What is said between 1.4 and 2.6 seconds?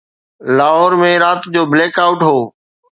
جو blackout هو.